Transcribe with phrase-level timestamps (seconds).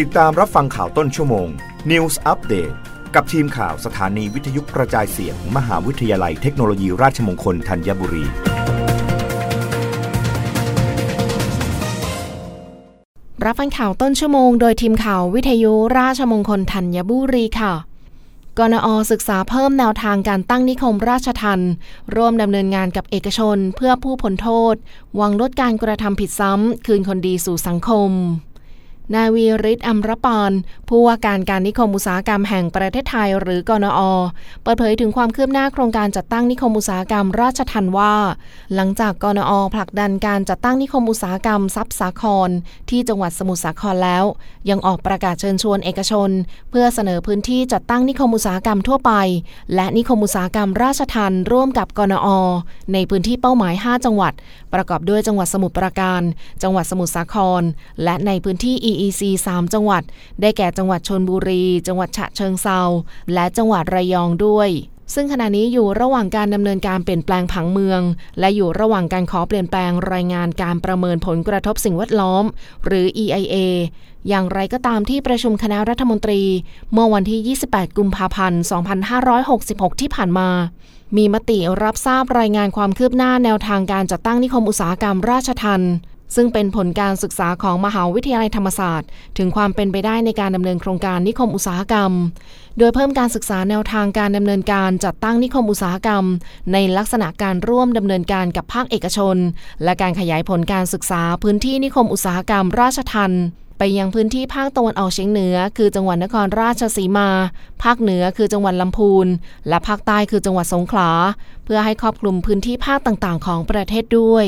[0.00, 1.48] ติดตามรับฟังข่าวต้นชั่วโมง
[1.90, 2.74] News Update
[3.14, 8.24] กับทีมข่าวสถานีวิทยุกระจายเสียงมมหาวิทยาลัยเทคโนโลยีราชมงคลธัญบุรี
[13.44, 17.74] รับฟังข่าวต้นชั่วโมงโดยทีมข่าววิทยุราชมงคลธัญบุรีค่ะ
[18.58, 21.60] กนอศึกษาเพิ่มแนวทางการตั้งนิคมราชทัน
[22.14, 24.74] ร่วมดำเนินงานกับเอกชนเพื่อผู้พ้นโทษ
[25.16, 28.12] หวังลดการกระทำผิดซ้ำ คืนคนดีสู่สังคม
[29.14, 30.52] นายวีริศอัมรปาน
[30.88, 34.00] ผู้ว่าการการนิคมอุตสาหกรรมแห่งประเทศไทยหรือกนอ
[34.62, 38.14] เปิดเผยถึงความคืบหน้าโครงการจัดตั้งนิคมอุตสาหกรรมราชทันว่า
[38.74, 42.50] หลังจากกนอ ผลักดันการจัดตั้งนิคมอุตสาหกรรมทรัพย์สาคร
[42.90, 44.24] ที่จังหวัดสมุทรสาครแล้ว
[44.70, 46.30] ยังออกประกาศเชิญชวนเอกชน
[46.70, 49.12] เพื่อเสนอพื้นที่จัดตั้งนิคมอุตสาหกรรมทั่วไป
[49.74, 52.28] และนิคมอุตสาหกรรมราชทันร่วมกับกนอ
[52.92, 54.32] ในพื้นที่เป้าหมาย 5 จังหวัด
[54.74, 56.22] ประกอบด้วยจังหวัดสมุทรปราการ
[56.62, 57.62] จังหวัดสมุทรสาคร
[58.04, 60.02] และในพื้นที่ EEC 3 จังหวัด
[60.40, 62.80] ได้แก่จังหวัดชนบุรี จังหวัดฉะเชิงเซา
[63.34, 64.70] และจังหวัดระยองด้วย
[65.14, 68.00] ซึ่งขณะนี้อยู่ระหว่างการดำเนินการเปลี่ยนแปลงผังเมือง
[68.38, 72.44] และอยู่ระหว่างการขอเปลี่ยนแปลงรายงานการประเมินผลกระทบสิ่งแวดล้อม
[72.84, 73.56] หรือ EIA
[74.28, 76.42] อย่างไรก็ตามที่ประชุมคณะรัฐมนตรี
[76.92, 78.62] เมื่อวันที่ 28 กุมภาพันธ์
[79.30, 80.48] 2566 ที่ผ่านมา
[81.16, 85.82] มีมติรับทราบรายงานความคืบหน้าแนวทางการจัดตั้งนิคมอุตสาหกรรมราชทัน
[86.34, 92.12] ซึ่งเป็นผลการศึกษาของมหาวิทยาลัยธรรมศาสตร์ ถึงความเป็นไปได้ในการดำเนินโครงการนิคมอุตสาหกรรม
[92.78, 96.24] โดยเพิ่มการศึกษาแนวทางการดำเนินการจัดตั้งนิคมอุตสาหกรรม
[96.72, 99.36] ในลักษณะการร่วมดำเนินการกับภาคเอกชน
[99.84, 103.32] และการขยายผลการศึกษาพื้นที่นิคมอุตสาหกรรม ราชทัน
[103.78, 107.28] ไปยังพื้นที่ภาคตะวันออกเฉียงเหนือ คือจังหวัดนครราชสีมา
[107.82, 109.26] ภาคเหนือคือจังหวัดลำพูน
[109.68, 111.10] และภาคใต้คือจังหวัดสงขลา
[111.64, 114.46] เพื่อให้ครอบคลุมพื้นที่ภาคต่างๆ ของประเทศด้วย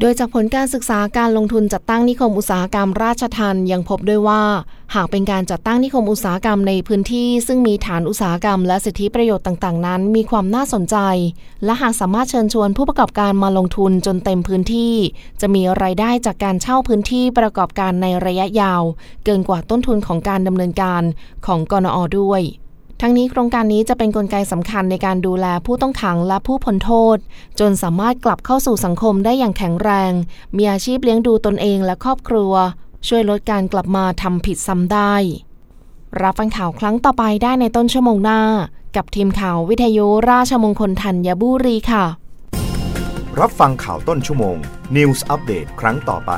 [0.00, 4.42] โดยจากผลการศึกษาการลงทุนจัดตั้งนิคมอุตสาหกรรมราชทันยังพบด้วยว่า
[4.94, 10.96] หากเป็นการจัดตั้งนิคมอุตสาหกรรมในพื้นที่ ซึ่งมีฐานอุตสาหกรรมและสิทธิประโยชน์ต่างๆ นั้น มีความน่าสนใจ
[11.64, 14.94] และหากสามารถเชิญชวนผู้ประกอบการมาลงทุนจนเต็มพื้นที่
[15.40, 18.82] จะมีรายได้จากการเช่าพื้นที่ประกอบการในระยะยาว
[19.24, 21.02] เกินกว่าต้นทุนของการดำเนินการ
[21.46, 22.42] ของกนอด้วย
[23.00, 27.16] ทั้งนี้โครงการนี้จะเป็นนกลไกสำคัญในการดูแลผู้ต้องขังและผู้พ้นโทษ
[27.60, 30.12] จนสามารถกลับเข้าสู่สังคมได้อย่างแข็งแรง
[30.56, 32.52] มีอาชีพเลี้ยงดูตนเองและครอบครัว
[33.08, 35.14] ช่วยลดการกลับมาทำผิดซ้ำได้
[36.22, 38.40] รับฟังข่าวครั้งต่อไปได้ในต้นชั่วโมงหน้า
[38.96, 42.04] กับทีมข่าววิทยุราชมงคลธัญบุรีค่ะ
[43.40, 44.56] รับฟังข่าวต้นชั่วโมง
[44.96, 46.32] News อัปเดตครั้งต่อไป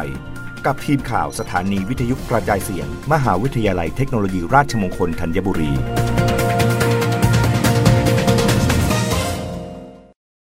[0.66, 5.72] กับทีมข่าวสถานีวิทยุกระจายเสียง มหาวิทยาลัยเทคโนโลยีราชมงคลธัญบุรี